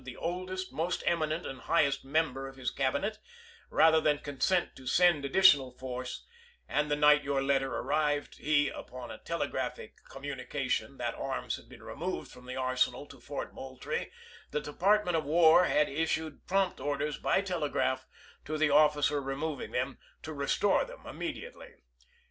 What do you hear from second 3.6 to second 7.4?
rather than consent to send additional force, and the night before